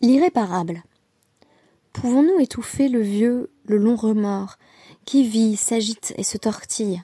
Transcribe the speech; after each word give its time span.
L'irréparable. 0.00 0.84
Pouvons-nous 1.92 2.38
étouffer 2.38 2.88
le 2.88 3.00
vieux, 3.00 3.50
le 3.64 3.78
long 3.78 3.96
remords, 3.96 4.56
qui 5.04 5.24
vit, 5.24 5.56
s'agite 5.56 6.14
et 6.16 6.22
se 6.22 6.38
tortille, 6.38 7.02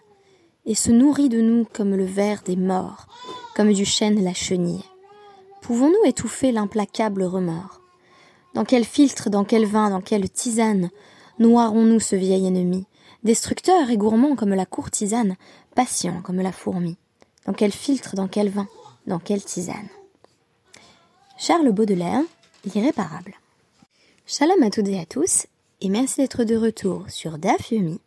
et 0.64 0.76
se 0.76 0.92
nourrit 0.92 1.28
de 1.28 1.40
nous 1.40 1.64
comme 1.72 1.96
le 1.96 2.04
ver 2.04 2.42
des 2.44 2.54
morts, 2.54 3.08
comme 3.56 3.72
du 3.72 3.84
chêne 3.84 4.22
la 4.22 4.32
chenille? 4.32 4.84
Pouvons-nous 5.60 6.08
étouffer 6.08 6.52
l'implacable 6.52 7.24
remords? 7.24 7.80
Dans 8.54 8.64
quel 8.64 8.84
filtre, 8.84 9.28
dans 9.28 9.44
quel 9.44 9.66
vin, 9.66 9.90
dans 9.90 10.00
quelle 10.00 10.30
tisane 10.30 10.90
noirons-nous 11.40 11.98
ce 11.98 12.14
vieil 12.14 12.46
ennemi, 12.46 12.86
destructeur 13.24 13.90
et 13.90 13.96
gourmand 13.96 14.36
comme 14.36 14.54
la 14.54 14.66
courtisane, 14.66 15.34
patient 15.74 16.22
comme 16.22 16.40
la 16.40 16.52
fourmi? 16.52 16.96
Dans 17.44 17.54
quel 17.54 17.72
filtre, 17.72 18.14
dans 18.14 18.28
quel 18.28 18.50
vin, 18.50 18.68
dans 19.08 19.18
quelle 19.18 19.42
tisane? 19.42 19.88
Charles 21.36 21.72
Baudelaire, 21.72 22.22
l'irréparable. 22.64 23.34
Shalom 24.26 24.62
à 24.62 24.70
toutes 24.70 24.88
et 24.88 24.98
à 24.98 25.04
tous, 25.04 25.46
et 25.80 25.88
merci 25.88 26.20
d'être 26.20 26.44
de 26.44 26.56
retour 26.56 27.04
sur 27.08 27.38
DAF 27.38 27.70
Yomi 27.70 28.00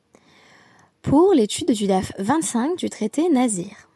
pour 1.01 1.33
l'étude 1.33 1.71
du 1.71 1.87
DAF 1.87 2.11
25 2.17 2.75
du 2.75 2.89
traité 2.89 3.29
Nazir. 3.29 3.89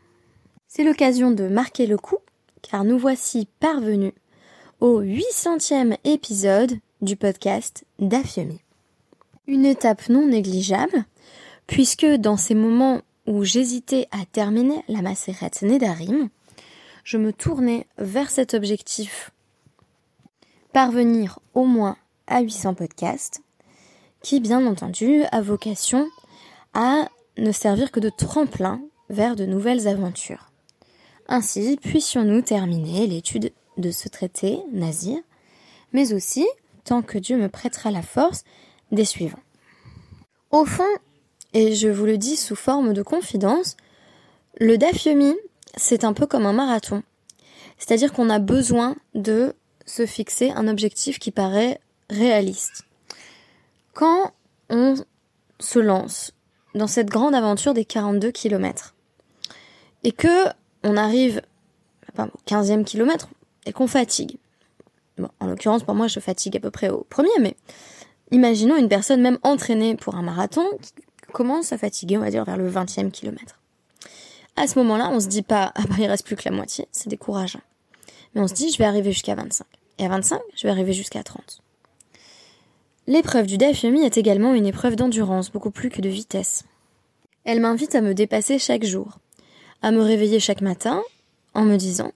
C'est 0.68 0.84
l'occasion 0.84 1.32
de 1.32 1.48
marquer 1.48 1.88
le 1.88 1.98
coup, 1.98 2.20
car 2.62 2.84
nous 2.84 2.98
voici 2.98 3.48
parvenus 3.60 4.14
au 4.80 5.02
800e 5.02 5.98
épisode 6.04 6.78
du 7.02 7.16
podcast 7.16 7.84
DAF 8.00 8.38
Yomi. 8.38 8.62
Une 9.48 9.66
étape 9.66 10.10
non 10.10 10.28
négligeable, 10.28 11.06
puisque 11.66 12.06
dans 12.06 12.38
ces 12.38 12.56
moments 12.56 13.02
où 13.26 13.44
j'hésitais 13.44 14.08
à 14.12 14.26
terminer 14.32 14.84
la 14.88 15.02
Maseret 15.02 15.52
Nedarim, 15.64 16.30
je 17.04 17.18
me 17.18 17.34
tournais 17.34 17.88
vers 17.98 18.30
cet 18.30 18.54
objectif 18.54 19.32
parvenir 20.74 21.40
au 21.54 21.66
moins 21.66 21.98
à 22.28 22.42
800 22.42 22.74
podcasts, 22.76 23.42
qui 24.22 24.40
bien 24.40 24.66
entendu 24.66 25.24
a 25.32 25.42
vocation 25.42 26.08
à 26.74 27.08
ne 27.38 27.52
servir 27.52 27.92
que 27.92 28.00
de 28.00 28.10
tremplin 28.10 28.82
vers 29.10 29.36
de 29.36 29.46
nouvelles 29.46 29.88
aventures. 29.88 30.52
Ainsi, 31.28 31.78
puissions-nous 31.82 32.42
terminer 32.42 33.08
l'étude 33.08 33.52
de 33.78 33.92
ce 33.92 34.10
traité 34.10 34.60
nazir, 34.72 35.18
mais 35.94 36.14
aussi, 36.14 36.48
tant 36.84 37.02
que 37.02 37.18
Dieu 37.18 37.38
me 37.38 37.50
prêtera 37.50 37.92
la 37.92 38.02
force, 38.02 38.44
des 38.92 39.06
suivants. 39.06 39.40
Au 40.52 40.66
fond, 40.66 40.84
et 41.54 41.76
je 41.76 41.88
vous 41.88 42.06
le 42.06 42.18
dis 42.18 42.36
sous 42.36 42.56
forme 42.56 42.94
de 42.94 43.02
confidence, 43.02 43.78
le 44.60 44.78
Dafyomi, 44.78 45.36
c'est 45.76 46.04
un 46.04 46.14
peu 46.14 46.28
comme 46.28 46.46
un 46.46 46.54
marathon. 46.54 47.04
C'est-à-dire 47.78 48.14
qu'on 48.14 48.30
a 48.30 48.40
besoin 48.40 48.96
de 49.16 49.56
se 49.92 50.06
fixer 50.06 50.52
un 50.52 50.70
objectif 50.70 51.20
qui 51.20 51.32
paraît 51.32 51.82
réaliste. 52.10 52.86
Quand 53.94 54.32
on 54.70 54.96
se 55.60 55.80
lance 55.80 56.32
dans 56.74 56.88
cette 56.88 57.10
grande 57.10 57.36
aventure 57.36 57.74
des 57.74 57.84
42 57.84 58.32
km 58.32 58.96
et 60.06 60.14
que 60.14 60.48
on 60.84 60.96
arrive 60.96 61.42
au 62.18 62.24
15e 62.48 62.86
kilomètre 62.86 63.28
et 63.66 63.74
qu'on 63.74 63.88
fatigue. 63.88 64.38
En 65.40 65.46
l'occurrence, 65.46 65.84
pour 65.84 65.94
moi, 65.94 66.08
je 66.08 66.20
fatigue 66.22 66.56
à 66.56 66.60
peu 66.62 66.72
près 66.72 66.90
au 66.90 67.06
premier, 67.10 67.30
mais 67.40 67.56
imaginons 68.32 68.78
une 68.78 68.90
personne 68.90 69.22
même 69.22 69.40
entraînée 69.44 69.96
pour 69.96 70.16
un 70.16 70.24
marathon 70.24 70.66
qui 70.82 70.94
commence 71.34 71.74
à 71.74 71.78
fatiguer, 71.78 72.18
on 72.18 72.22
va 72.22 72.32
dire, 72.32 72.46
vers 72.46 72.58
le 72.58 72.72
20e 72.72 73.12
kilomètre. 73.12 73.60
À 74.56 74.68
ce 74.68 74.80
moment-là, 74.80 75.10
on 75.12 75.20
se 75.20 75.28
dit 75.28 75.44
pas, 75.44 75.74
ah 75.76 75.84
bah, 75.90 75.96
il 76.00 76.08
reste 76.08 76.26
plus 76.26 76.38
que 76.38 76.48
la 76.50 76.56
moitié, 76.56 76.88
c'est 76.92 77.10
décourageant. 77.10 77.62
Mais 78.34 78.42
on 78.42 78.48
se 78.48 78.54
dit, 78.54 78.72
je 78.72 78.78
vais 78.78 78.86
arriver 78.86 79.12
jusqu'à 79.12 79.36
25. 79.36 79.68
Et 80.02 80.06
à 80.06 80.10
25, 80.10 80.42
je 80.56 80.64
vais 80.64 80.72
arriver 80.72 80.94
jusqu'à 80.94 81.22
30. 81.22 81.62
L'épreuve 83.06 83.46
du 83.46 83.60
DAFIOMI 83.60 84.02
est 84.02 84.18
également 84.18 84.56
une 84.56 84.66
épreuve 84.66 84.96
d'endurance, 84.96 85.52
beaucoup 85.52 85.70
plus 85.70 85.92
que 85.92 86.02
de 86.02 86.10
vitesse. 86.10 86.64
Elle 87.44 87.60
m'invite 87.60 87.94
à 87.94 88.02
me 88.02 88.16
dépasser 88.16 88.58
chaque 88.58 88.84
jour, 88.84 89.20
à 89.84 89.92
me 89.92 90.02
réveiller 90.02 90.40
chaque 90.40 90.62
matin 90.62 91.04
en 91.54 91.66
me 91.66 91.78
disant 91.78 92.14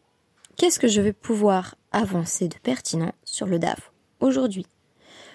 qu'est-ce 0.57 0.79
que 0.79 0.87
je 0.87 0.99
vais 0.99 1.13
pouvoir 1.13 1.75
avancer 1.91 2.47
de 2.47 2.57
pertinent 2.57 3.11
sur 3.23 3.45
le 3.45 3.59
DAF 3.59 3.91
aujourd'hui? 4.19 4.65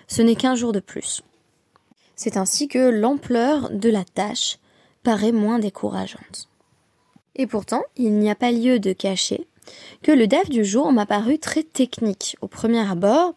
Ce 0.09 0.21
n'est 0.21 0.35
qu'un 0.35 0.57
jour 0.57 0.73
de 0.73 0.81
plus. 0.81 1.23
C'est 2.17 2.37
ainsi 2.37 2.67
que 2.67 2.91
l'ampleur 2.91 3.71
de 3.71 3.91
la 3.91 4.03
tâche 4.03 4.59
paraît 5.05 5.31
moins 5.31 5.61
décourageante. 5.61 6.49
Et 7.37 7.47
pourtant, 7.47 7.85
il 7.97 8.19
n'y 8.19 8.29
a 8.29 8.35
pas 8.35 8.51
lieu 8.51 8.81
de 8.81 8.93
cacher 8.93 9.47
que 10.03 10.13
le 10.13 10.27
DAF 10.27 10.49
du 10.49 10.65
jour 10.65 10.93
m'a 10.93 11.07
paru 11.07 11.39
très 11.39 11.63
technique. 11.63 12.37
Au 12.41 12.49
premier 12.49 12.89
abord, 12.89 13.35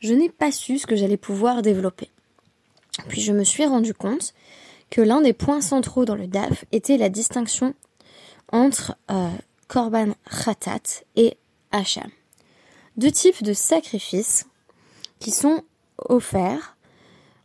je 0.00 0.12
n'ai 0.12 0.28
pas 0.28 0.52
su 0.52 0.78
ce 0.78 0.86
que 0.86 0.96
j'allais 0.96 1.16
pouvoir 1.16 1.62
développer. 1.62 2.10
Puis 3.08 3.20
je 3.20 3.32
me 3.32 3.44
suis 3.44 3.66
rendu 3.66 3.94
compte 3.94 4.34
que 4.90 5.00
l'un 5.00 5.20
des 5.20 5.32
points 5.32 5.60
centraux 5.60 6.04
dans 6.04 6.14
le 6.14 6.26
DAF 6.26 6.64
était 6.72 6.96
la 6.96 7.08
distinction 7.08 7.74
entre 8.52 8.96
euh, 9.10 9.30
Korban 9.68 10.12
Khatat 10.44 11.02
et 11.16 11.36
Hacham. 11.72 12.10
Deux 12.96 13.10
types 13.10 13.42
de 13.42 13.52
sacrifices 13.52 14.46
qui 15.18 15.30
sont 15.30 15.62
offerts 15.98 16.76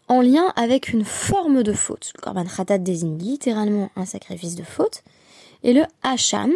en 0.07 0.22
lien 0.22 0.51
avec 0.56 0.90
une 0.90 1.06
forme 1.06 1.63
de 1.63 1.73
faute. 1.73 2.11
Le 2.16 2.22
Korban 2.22 2.46
Khatat 2.46 2.78
désigne 2.78 3.17
littéralement 3.17 3.90
un 3.96 4.06
sacrifice 4.06 4.56
de 4.56 4.63
faute 4.63 5.03
et 5.63 5.73
le 5.73 5.84
Hacham 6.03 6.51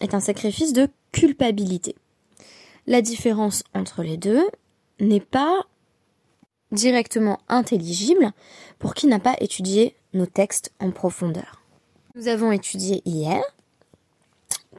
est 0.00 0.14
un 0.14 0.20
sacrifice 0.20 0.72
de 0.72 0.88
culpabilité. 1.14 1.94
La 2.88 3.00
différence 3.00 3.62
entre 3.72 4.02
les 4.02 4.16
deux 4.16 4.42
n'est 4.98 5.20
pas 5.20 5.64
directement 6.72 7.38
intelligible 7.48 8.32
pour 8.80 8.94
qui 8.94 9.06
n'a 9.06 9.20
pas 9.20 9.36
étudié 9.40 9.94
nos 10.12 10.26
textes 10.26 10.72
en 10.80 10.90
profondeur. 10.90 11.62
Nous 12.16 12.26
avons 12.26 12.50
étudié 12.50 13.00
hier 13.04 13.42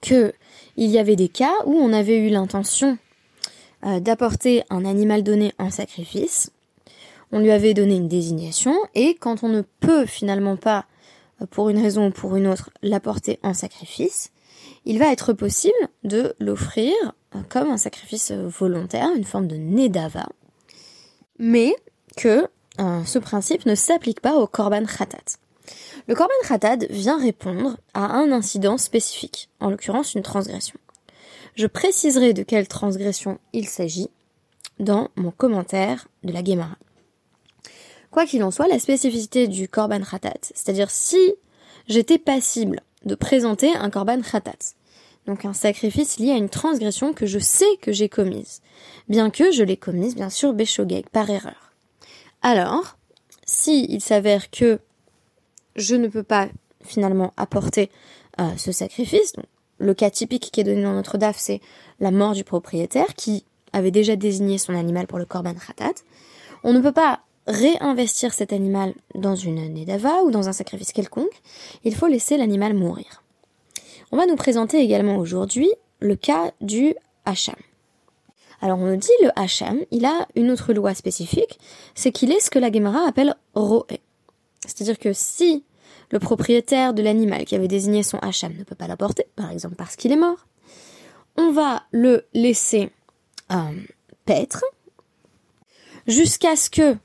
que 0.01 0.34
il 0.75 0.91
y 0.91 1.00
avait 1.00 1.16
des 1.16 1.29
cas 1.29 1.53
où 1.66 1.73
on 1.73 1.94
avait 1.94 2.18
eu 2.18 2.29
l'intention 2.29 2.97
euh, 3.85 4.02
d'apporter 4.02 4.63
un 4.69 4.84
animal 4.84 5.23
donné 5.23 5.53
en 5.57 5.72
sacrifice. 5.72 6.52
On 7.31 7.40
lui 7.40 7.52
avait 7.52 7.73
donné 7.73 7.96
une 7.96 8.09
désignation 8.09 8.75
et 8.94 9.16
quand 9.16 9.44
on 9.44 9.50
ne 9.50 9.62
peut 9.62 10.06
finalement 10.06 10.57
pas, 10.57 10.85
euh, 11.41 11.46
pour 11.46 11.69
une 11.69 11.81
raison 11.81 12.07
ou 12.07 12.12
pour 12.12 12.35
une 12.35 12.47
autre, 12.47 12.72
l'apporter 12.81 13.40
en 13.41 13.53
sacrifice, 13.53 14.31
il 14.85 15.00
va 15.00 15.12
être 15.12 15.34
possible 15.34 15.73
de 16.03 16.35
l'offrir 16.40 16.94
comme 17.50 17.69
un 17.69 17.78
sacrifice 17.78 18.31
volontaire, 18.31 19.09
une 19.16 19.23
forme 19.23 19.47
de 19.47 19.57
nedava, 19.57 20.28
mais 21.40 21.75
que 22.16 22.47
euh, 22.79 23.03
ce 23.06 23.19
principe 23.19 23.66
ne 23.66 23.75
s'applique 23.75 24.22
pas 24.22 24.35
au 24.35 24.47
korban 24.47 24.85
khatat. 24.85 25.38
Le 26.07 26.16
korban 26.16 26.34
khatat 26.47 26.85
vient 26.90 27.19
répondre 27.19 27.78
à 27.94 28.06
un 28.06 28.31
incident 28.31 28.78
spécifique, 28.78 29.50
en 29.59 29.69
l'occurrence 29.69 30.13
une 30.13 30.22
transgression. 30.22 30.79
Je 31.56 31.67
préciserai 31.67 32.34
de 32.34 32.44
quelle 32.44 32.67
transgression 32.67 33.40
il 33.53 33.67
s'agit 33.67 34.09
dans 34.79 35.09
mon 35.16 35.31
commentaire 35.31 36.07
de 36.23 36.34
la 36.34 36.44
Gemara. 36.44 36.78
Quoi 38.12 38.25
qu'il 38.25 38.44
en 38.44 38.52
soit, 38.52 38.67
la 38.67 38.79
spécificité 38.79 39.47
du 39.47 39.67
korban 39.67 40.02
khatat, 40.02 40.40
c'est-à-dire 40.41 40.91
si 40.91 41.34
j'étais 41.88 42.19
passible 42.19 42.81
de 43.05 43.16
présenter 43.16 43.75
un 43.75 43.89
korban 43.89 44.21
khatat. 44.21 44.75
Donc 45.25 45.45
un 45.45 45.53
sacrifice 45.53 46.19
lié 46.19 46.31
à 46.31 46.38
une 46.38 46.49
transgression 46.49 47.13
que 47.13 47.25
je 47.25 47.39
sais 47.39 47.77
que 47.81 47.91
j'ai 47.91 48.09
commise. 48.09 48.61
Bien 49.09 49.29
que 49.29 49.51
je 49.51 49.63
l'ai 49.63 49.77
commise, 49.77 50.16
bien 50.16 50.29
sûr, 50.29 50.53
Béchogeg, 50.53 51.09
par 51.09 51.29
erreur. 51.29 51.73
Alors, 52.41 52.97
si 53.45 53.85
il 53.89 54.01
s'avère 54.01 54.51
que 54.51 54.79
je 55.75 55.95
ne 55.95 56.07
peux 56.07 56.23
pas 56.23 56.47
finalement 56.83 57.33
apporter 57.38 57.89
euh, 58.39 58.49
ce 58.57 58.71
sacrifice, 58.71 59.33
le 59.79 59.93
cas 59.93 60.09
typique 60.09 60.51
qui 60.51 60.61
est 60.61 60.63
donné 60.63 60.83
dans 60.83 60.93
notre 60.93 61.17
DAF, 61.17 61.37
c'est 61.37 61.59
la 61.99 62.11
mort 62.11 62.33
du 62.33 62.43
propriétaire 62.43 63.13
qui 63.16 63.45
avait 63.73 63.91
déjà 63.91 64.16
désigné 64.16 64.58
son 64.58 64.75
animal 64.75 65.08
pour 65.08 65.17
le 65.17 65.25
korban 65.25 65.53
khatat. 65.53 66.03
On 66.63 66.72
ne 66.72 66.79
peut 66.79 66.91
pas 66.91 67.22
réinvestir 67.47 68.34
cet 68.34 68.53
animal 68.53 68.94
dans 69.14 69.36
une 69.36 69.74
nedava 69.74 70.24
ou 70.24 70.32
dans 70.32 70.50
un 70.50 70.53
sacrifice 70.53 70.92
quelconque, 70.92 71.42
il 71.84 71.96
faut 71.96 72.08
laisser 72.08 72.38
l'animal 72.38 72.74
mourir. 72.74 73.24
On 74.12 74.18
va 74.18 74.26
nous 74.26 74.36
présenter 74.36 74.80
également 74.80 75.18
aujourd'hui 75.18 75.72
le 76.00 76.16
cas 76.16 76.52
du 76.62 76.96
hacham. 77.26 77.56
Alors 78.62 78.80
on 78.80 78.86
nous 78.86 78.96
dit 78.96 79.09
le 79.22 79.30
hacham, 79.36 79.80
il 79.92 80.06
a 80.06 80.28
une 80.36 80.50
autre 80.50 80.74
loi 80.74 80.94
spécifique, 80.94 81.59
c'est 81.94 82.12
qu'il 82.12 82.32
est 82.32 82.40
ce 82.40 82.50
que 82.50 82.59
la 82.59 82.72
Gemara 82.72 83.08
appelle 83.08 83.36
roé. 83.53 84.00
C'est-à-dire 84.66 84.97
que 84.97 85.14
si 85.14 85.64
le 86.12 86.20
propriétaire 86.20 86.94
de 86.94 87.02
l'animal 87.02 87.46
qui 87.46 87.56
avait 87.56 87.68
désigné 87.68 88.03
son 88.03 88.18
hacham 88.20 88.53
ne 88.58 88.64
peut 88.64 88.76
pas 88.76 88.88
l'apporter, 88.88 89.28
par 89.36 89.52
exemple 89.52 89.76
parce 89.76 89.96
qu'il 89.96 90.12
est 90.12 90.18
mort, 90.18 90.47
on 91.38 91.52
va 91.52 91.84
le 91.92 92.26
laisser 92.34 92.92
euh, 93.52 93.56
paître 94.26 94.64
jusqu'à 96.08 96.56
ce 96.56 96.70
que 96.70 96.96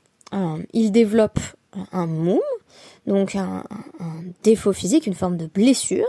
il 0.73 0.91
développe 0.91 1.39
un 1.91 2.05
moum, 2.05 2.39
donc 3.07 3.35
un, 3.35 3.63
défaut 4.43 4.73
physique, 4.73 5.07
une 5.07 5.13
forme 5.13 5.37
de 5.37 5.47
blessure, 5.47 6.07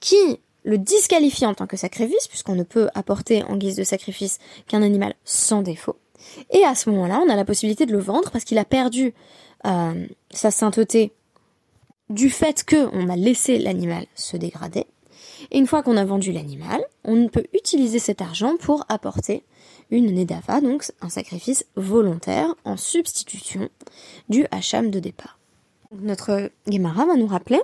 qui 0.00 0.40
le 0.64 0.78
disqualifie 0.78 1.46
en 1.46 1.54
tant 1.54 1.66
que 1.66 1.76
sacrifice, 1.76 2.26
puisqu'on 2.28 2.54
ne 2.54 2.62
peut 2.62 2.88
apporter 2.94 3.42
en 3.44 3.56
guise 3.56 3.76
de 3.76 3.84
sacrifice 3.84 4.38
qu'un 4.66 4.82
animal 4.82 5.14
sans 5.24 5.62
défaut. 5.62 5.96
Et 6.50 6.64
à 6.64 6.74
ce 6.74 6.88
moment-là, 6.90 7.22
on 7.24 7.28
a 7.28 7.36
la 7.36 7.44
possibilité 7.44 7.86
de 7.86 7.92
le 7.92 7.98
vendre 7.98 8.30
parce 8.30 8.44
qu'il 8.44 8.58
a 8.58 8.64
perdu 8.64 9.12
euh, 9.66 10.06
sa 10.30 10.50
sainteté 10.50 11.12
du 12.10 12.30
fait 12.30 12.64
qu'on 12.64 13.08
a 13.08 13.16
laissé 13.16 13.58
l'animal 13.58 14.06
se 14.14 14.36
dégrader. 14.36 14.86
Et 15.50 15.58
une 15.58 15.66
fois 15.66 15.82
qu'on 15.82 15.96
a 15.96 16.04
vendu 16.04 16.32
l'animal, 16.32 16.82
on 17.04 17.28
peut 17.28 17.44
utiliser 17.52 17.98
cet 17.98 18.20
argent 18.20 18.56
pour 18.56 18.84
apporter 18.88 19.44
une 19.90 20.14
nedava, 20.14 20.60
donc 20.60 20.84
un 21.00 21.08
sacrifice 21.08 21.66
volontaire 21.76 22.54
en 22.64 22.76
substitution 22.76 23.68
du 24.28 24.46
hacham 24.50 24.90
de 24.90 24.98
départ. 25.00 25.38
Notre 25.92 26.50
Gemara 26.66 27.06
va 27.06 27.16
nous 27.16 27.26
rappeler 27.26 27.60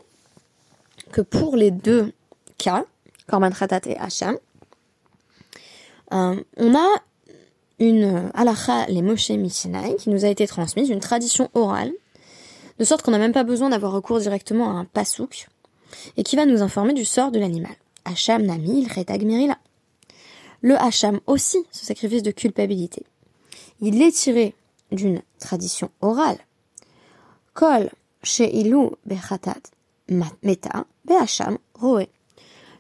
que 1.11 1.21
pour 1.21 1.57
les 1.57 1.71
deux 1.71 2.13
cas, 2.59 2.85
Korban 3.27 3.51
Khatat 3.51 3.81
et 3.87 3.97
Hacham, 3.99 4.37
euh, 6.13 6.43
on 6.57 6.75
a 6.75 6.87
une 7.79 8.31
halacha, 8.35 8.87
les 8.87 9.03
Moshe 9.03 9.31
Mishinai, 9.31 9.97
qui 9.97 10.11
nous 10.11 10.25
a 10.25 10.29
été 10.29 10.47
transmise, 10.47 10.91
une 10.91 11.01
tradition 11.01 11.49
orale, 11.55 11.93
de 12.79 12.85
sorte 12.85 13.03
qu'on 13.03 13.11
n'a 13.11 13.19
même 13.19 13.33
pas 13.33 13.45
besoin 13.45 13.71
d'avoir 13.71 13.93
recours 13.93 14.21
directement 14.21 14.71
à 14.71 14.81
un 14.81 14.85
pasouk, 14.85 15.49
et 16.17 16.23
qui 16.23 16.37
va 16.37 16.47
nous 16.47 16.63
informer 16.63 16.95
du 16.95 17.05
sort 17.05 17.31
de 17.31 17.39
l'animal. 17.39 17.75
Hacham 18.05 18.43
Namil 18.43 18.89
Retag 18.93 19.25
Mirila. 19.25 19.59
Le 20.63 20.77
Hacham 20.77 21.21
aussi, 21.27 21.59
ce 21.71 21.87
sacrifice 21.87 22.23
de 22.23 22.31
culpabilité. 22.31 23.05
Il 23.81 24.01
est 24.03 24.13
tiré 24.13 24.55
d'une 24.93 25.23
tradition 25.39 25.91
orale. 26.01 26.39
Kol 27.55 27.91
She'ilu 28.23 28.91
Bechatat 29.07 29.61
Meta 30.43 30.85
Behacham 31.05 31.59
Roe. 31.75 32.07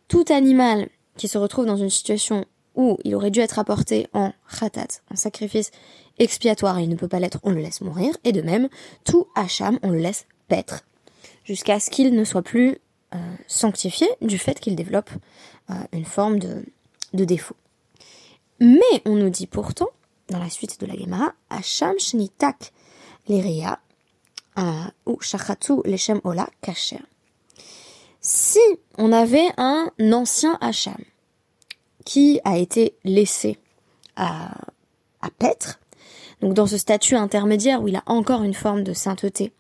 Tout 0.09 0.25
animal 0.29 0.89
qui 1.17 1.29
se 1.29 1.39
retrouve 1.39 1.67
dans 1.67 1.77
une 1.77 1.91
situation 1.91 2.45
où 2.75 2.99
il 3.05 3.15
aurait 3.15 3.31
dû 3.31 3.41
être 3.41 3.59
apporté 3.59 4.07
en 4.13 4.33
khatat, 4.59 5.01
en 5.11 5.17
sacrifice 5.17 5.71
expiatoire 6.19 6.81
il 6.81 6.89
ne 6.89 6.97
peut 6.97 7.09
pas 7.09 7.19
l'être, 7.19 7.41
on 7.43 7.51
le 7.51 7.61
laisse 7.61 7.81
mourir. 7.81 8.17
Et 8.25 8.33
de 8.33 8.43
même, 8.43 8.69
tout 9.05 9.27
hacham, 9.35 9.79
on 9.83 9.91
le 9.91 9.99
laisse 9.99 10.27
paître, 10.49 10.83
jusqu'à 11.45 11.81
ce 11.81 11.91
qu'il 11.91 12.15
ne 12.15 12.25
soit 12.25 12.43
plus 12.43 12.79
sanctifié 13.51 14.09
du 14.23 14.39
fait 14.39 14.59
qu'il 14.61 14.77
développe 14.77 15.11
euh, 15.71 15.75
une 15.93 16.05
forme 16.05 16.39
de, 16.39 16.65
défaut. 17.13 17.57
Mais 18.61 19.03
on 19.05 19.17
nous 19.17 19.31
dit 19.31 19.47
pourtant, 19.47 19.89
dans 20.29 20.39
la 20.39 20.49
suite 20.49 20.81
de 20.81 20.87
la 20.87 20.95
Gemara, 20.95 21.35
hacham 21.51 21.99
shnitak 21.99 22.73
l'eria 23.29 23.81
euh, 24.59 24.63
ou 25.07 25.21
shachatu 25.21 25.83
leshem 25.85 26.21
ola 26.25 26.49
kacher. 26.63 27.03
Si 28.21 28.61
on 28.97 29.13
avait 29.13 29.49
un 29.57 29.91
ancien 30.13 30.57
hacham, 30.61 31.03
qui 32.05 32.41
a 32.45 32.57
été 32.57 32.95
laissé 33.05 33.59
à, 34.17 34.53
à 35.21 35.31
paître, 35.31 35.81
donc 36.41 36.55
dans 36.55 36.67
ce 36.67 36.79
statut 36.79 37.17
intermédiaire 37.17 37.83
où 37.83 37.89
il 37.89 37.97
a 37.97 38.03
encore 38.07 38.43
une 38.43 38.55
forme 38.55 38.85
de 38.85 38.93
sainteté, 38.93 39.53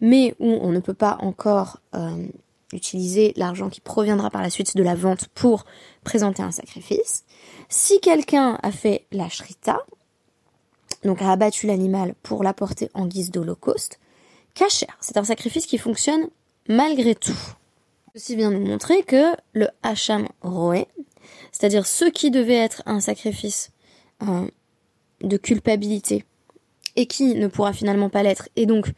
mais 0.00 0.34
où 0.38 0.48
on 0.48 0.70
ne 0.70 0.80
peut 0.80 0.94
pas 0.94 1.16
encore 1.20 1.78
euh, 1.94 2.26
utiliser 2.74 3.32
l'argent 3.36 3.70
qui 3.70 3.80
proviendra 3.80 4.30
par 4.30 4.42
la 4.42 4.50
suite 4.50 4.76
de 4.76 4.82
la 4.82 4.94
vente 4.94 5.28
pour 5.28 5.64
présenter 6.02 6.42
un 6.42 6.50
sacrifice. 6.50 7.24
Si 7.68 8.00
quelqu'un 8.00 8.58
a 8.62 8.70
fait 8.70 9.06
la 9.12 9.28
shrita, 9.28 9.84
donc 11.04 11.22
a 11.22 11.30
abattu 11.30 11.66
l'animal 11.66 12.14
pour 12.22 12.42
l'apporter 12.42 12.90
en 12.94 13.06
guise 13.06 13.30
d'holocauste, 13.30 13.98
kacher, 14.54 14.86
c'est 15.00 15.16
un 15.16 15.24
sacrifice 15.24 15.66
qui 15.66 15.78
fonctionne 15.78 16.28
malgré 16.68 17.14
tout. 17.14 17.38
Ceci 18.14 18.36
vient 18.36 18.50
nous 18.50 18.64
montrer 18.64 19.02
que 19.02 19.34
le 19.52 19.68
hacham 19.82 20.28
roé, 20.40 20.86
c'est-à-dire 21.52 21.86
ce 21.86 22.04
qui 22.04 22.30
devait 22.30 22.54
être 22.54 22.82
un 22.86 23.00
sacrifice 23.00 23.70
euh, 24.22 24.46
de 25.20 25.36
culpabilité 25.36 26.24
et 26.96 27.06
qui 27.06 27.34
ne 27.34 27.48
pourra 27.48 27.72
finalement 27.72 28.08
pas 28.08 28.22
l'être, 28.22 28.48
et 28.56 28.66
donc 28.66 28.92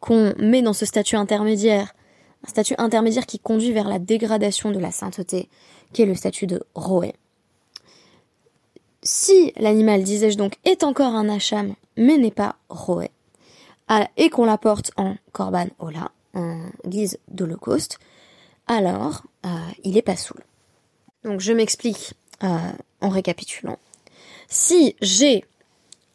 qu'on 0.00 0.34
met 0.38 0.62
dans 0.62 0.72
ce 0.72 0.86
statut 0.86 1.16
intermédiaire, 1.16 1.94
un 2.44 2.48
statut 2.48 2.74
intermédiaire 2.78 3.26
qui 3.26 3.38
conduit 3.38 3.72
vers 3.72 3.88
la 3.88 3.98
dégradation 3.98 4.70
de 4.70 4.78
la 4.78 4.90
sainteté, 4.90 5.48
qui 5.92 6.02
est 6.02 6.06
le 6.06 6.14
statut 6.14 6.46
de 6.46 6.62
Roé. 6.74 7.14
Si 9.02 9.52
l'animal, 9.56 10.02
disais-je 10.02 10.38
donc, 10.38 10.54
est 10.64 10.84
encore 10.84 11.14
un 11.14 11.28
hacham, 11.28 11.74
mais 11.96 12.16
n'est 12.18 12.30
pas 12.30 12.56
Roé, 12.68 13.10
et 14.16 14.30
qu'on 14.30 14.44
l'apporte 14.44 14.92
en 14.96 15.16
korban 15.32 15.68
ola, 15.78 16.10
en 16.34 16.60
guise 16.86 17.18
d'holocauste, 17.28 17.98
alors 18.66 19.22
euh, 19.44 19.48
il 19.82 19.96
est 19.96 20.02
pas 20.02 20.16
saoul. 20.16 20.42
Donc 21.22 21.40
je 21.40 21.52
m'explique 21.52 22.14
euh, 22.42 22.72
en 23.00 23.08
récapitulant. 23.08 23.78
Si 24.48 24.96
j'ai 25.00 25.44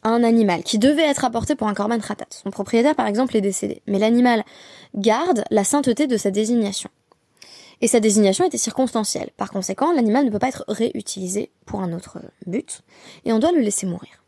un 0.02 0.22
animal 0.24 0.62
qui 0.62 0.78
devait 0.78 1.02
être 1.02 1.24
apporté 1.24 1.54
pour 1.54 1.68
un 1.68 1.74
korban 1.74 1.98
khatat, 1.98 2.26
son 2.30 2.50
propriétaire 2.50 2.94
par 2.94 3.06
exemple 3.06 3.36
est 3.36 3.40
décédé, 3.40 3.82
mais 3.86 3.98
l'animal 3.98 4.44
garde 4.94 5.44
la 5.50 5.64
sainteté 5.64 6.06
de 6.06 6.16
sa 6.16 6.30
désignation. 6.30 6.90
Et 7.82 7.88
sa 7.88 8.00
désignation 8.00 8.44
était 8.44 8.58
circonstancielle. 8.58 9.30
Par 9.38 9.50
conséquent, 9.50 9.92
l'animal 9.92 10.26
ne 10.26 10.30
peut 10.30 10.38
pas 10.38 10.48
être 10.48 10.64
réutilisé 10.68 11.50
pour 11.64 11.80
un 11.80 11.92
autre 11.92 12.18
but, 12.46 12.82
et 13.24 13.32
on 13.32 13.38
doit 13.38 13.52
le 13.52 13.60
laisser 13.60 13.86
mourir. 13.86 14.22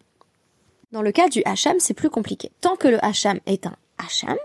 Dans 0.93 1.03
le 1.03 1.13
cas 1.13 1.29
du 1.29 1.43
hacham, 1.45 1.77
c'est 1.79 1.95
plus 1.95 2.11
compliqué. 2.11 2.51
Tant 2.61 2.77
que 2.77 2.89
le 2.89 3.03
hacham 3.05 3.41
est 3.47 3.67
un 3.67 3.77
hacham, 3.99 4.37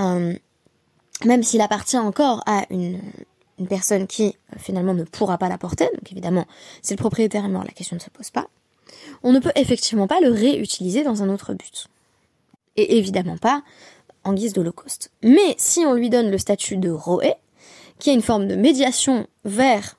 euh, 0.00 0.34
même 1.24 1.42
s'il 1.42 1.60
appartient 1.60 1.98
encore 1.98 2.42
à 2.46 2.64
une, 2.70 3.00
personne 3.68 4.06
qui 4.06 4.36
euh, 4.52 4.56
finalement 4.58 4.94
ne 4.94 5.04
pourra 5.04 5.36
pas 5.36 5.48
la 5.48 5.58
porter, 5.58 5.86
donc 5.86 6.12
évidemment, 6.12 6.46
si 6.80 6.92
le 6.92 6.98
propriétaire 6.98 7.44
est 7.44 7.48
mort, 7.48 7.64
la 7.64 7.72
question 7.72 7.96
ne 7.96 8.00
se 8.00 8.10
pose 8.10 8.30
pas, 8.30 8.48
on 9.22 9.32
ne 9.32 9.40
peut 9.40 9.52
effectivement 9.56 10.06
pas 10.06 10.20
le 10.20 10.30
réutiliser 10.30 11.04
dans 11.04 11.22
un 11.22 11.28
autre 11.28 11.54
but. 11.54 11.88
Et 12.76 12.98
évidemment 12.98 13.36
pas 13.36 13.62
en 14.24 14.34
guise 14.34 14.52
d'holocauste. 14.52 15.10
Mais 15.22 15.54
si 15.58 15.80
on 15.80 15.94
lui 15.94 16.10
donne 16.10 16.30
le 16.30 16.38
statut 16.38 16.76
de 16.76 16.90
roé, 16.90 17.34
qui 17.98 18.10
est 18.10 18.14
une 18.14 18.22
forme 18.22 18.46
de 18.46 18.56
médiation 18.56 19.26
vers 19.44 19.96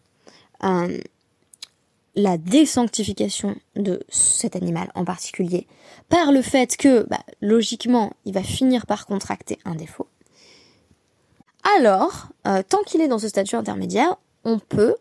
la 2.16 2.38
désanctification 2.38 3.56
de 3.76 4.04
cet 4.10 4.56
animal 4.56 4.92
en 4.94 5.06
particulier, 5.06 5.68
par 6.10 6.32
le 6.32 6.42
fait 6.42 6.76
que, 6.76 7.04
bah, 7.04 7.24
logiquement, 7.42 8.12
il 8.26 8.34
va 8.34 8.44
finir 8.44 8.86
par 8.86 9.06
contracter 9.06 9.58
un 9.64 9.76
défaut, 9.76 10.08
alors, 11.78 12.30
euh, 12.48 12.64
tant 12.68 12.84
qu'il 12.84 13.02
est 13.02 13.08
dans 13.08 13.20
ce 13.20 13.28
statut 13.28 13.56
intermédiaire, 13.56 14.16
on 14.44 14.60
peut 14.60 14.96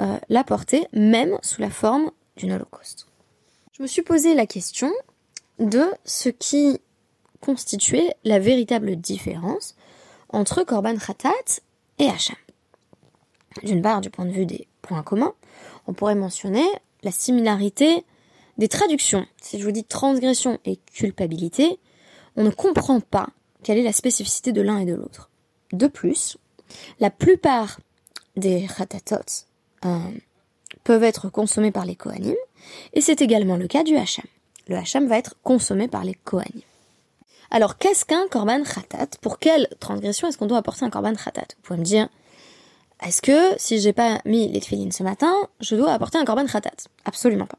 euh, 0.00 0.18
l'apporter 0.28 0.86
même 0.92 1.38
sous 1.42 1.60
la 1.60 1.70
forme 1.70 2.10
d'une 2.36 2.52
holocauste. 2.52 3.06
Je 3.80 3.84
me 3.84 3.88
suis 3.88 4.02
posé 4.02 4.34
la 4.34 4.44
question 4.44 4.92
de 5.58 5.86
ce 6.04 6.28
qui 6.28 6.82
constituait 7.40 8.14
la 8.24 8.38
véritable 8.38 8.94
différence 8.96 9.74
entre 10.28 10.64
Korban 10.64 10.98
Khatat 10.98 11.62
et 11.98 12.04
Hacham. 12.04 12.36
D'une 13.62 13.80
part, 13.80 14.02
du 14.02 14.10
point 14.10 14.26
de 14.26 14.32
vue 14.32 14.44
des 14.44 14.68
points 14.82 15.02
communs, 15.02 15.32
on 15.86 15.94
pourrait 15.94 16.14
mentionner 16.14 16.66
la 17.02 17.10
similarité 17.10 18.04
des 18.58 18.68
traductions. 18.68 19.26
Si 19.40 19.58
je 19.58 19.64
vous 19.64 19.72
dis 19.72 19.84
transgression 19.84 20.58
et 20.66 20.76
culpabilité, 20.76 21.80
on 22.36 22.44
ne 22.44 22.50
comprend 22.50 23.00
pas 23.00 23.30
quelle 23.62 23.78
est 23.78 23.82
la 23.82 23.94
spécificité 23.94 24.52
de 24.52 24.60
l'un 24.60 24.80
et 24.80 24.84
de 24.84 24.94
l'autre. 24.94 25.30
De 25.72 25.86
plus, 25.86 26.36
la 26.98 27.08
plupart 27.08 27.80
des 28.36 28.66
ratatot 28.66 29.46
euh, 29.86 29.98
peuvent 30.84 31.04
être 31.04 31.28
consommés 31.28 31.70
par 31.70 31.84
les 31.84 31.96
Kohanim, 31.96 32.36
et 32.92 33.00
c'est 33.00 33.22
également 33.22 33.56
le 33.56 33.66
cas 33.66 33.82
du 33.82 33.96
Hacham. 33.96 34.24
Le 34.68 34.76
Hacham 34.76 35.06
va 35.06 35.18
être 35.18 35.36
consommé 35.42 35.88
par 35.88 36.04
les 36.04 36.14
Kohanim. 36.14 36.62
Alors, 37.50 37.78
qu'est-ce 37.78 38.04
qu'un 38.04 38.28
korban 38.28 38.62
khatat? 38.62 39.08
Pour 39.20 39.40
quelle 39.40 39.68
transgression 39.80 40.28
est-ce 40.28 40.38
qu'on 40.38 40.46
doit 40.46 40.58
apporter 40.58 40.84
un 40.84 40.90
korban 40.90 41.14
khatat? 41.14 41.48
Vous 41.56 41.62
pouvez 41.62 41.80
me 41.80 41.84
dire, 41.84 42.08
est-ce 43.04 43.20
que 43.20 43.58
si 43.58 43.80
j'ai 43.80 43.92
pas 43.92 44.20
mis 44.24 44.48
les 44.48 44.60
tefillin 44.60 44.90
ce 44.92 45.02
matin, 45.02 45.34
je 45.60 45.74
dois 45.74 45.92
apporter 45.92 46.18
un 46.18 46.24
korban 46.24 46.46
khatat? 46.46 46.88
Absolument 47.04 47.46
pas. 47.46 47.58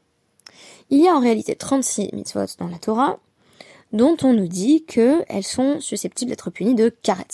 Il 0.88 1.02
y 1.02 1.08
a 1.08 1.14
en 1.14 1.20
réalité 1.20 1.56
36 1.56 2.10
mitzvot 2.14 2.46
dans 2.58 2.68
la 2.68 2.78
Torah, 2.78 3.18
dont 3.92 4.16
on 4.22 4.32
nous 4.32 4.48
dit 4.48 4.84
qu'elles 4.84 5.44
sont 5.44 5.80
susceptibles 5.80 6.30
d'être 6.30 6.50
punies 6.50 6.74
de 6.74 6.88
karet. 6.88 7.26